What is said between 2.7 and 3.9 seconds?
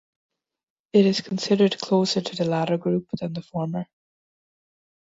group than the former.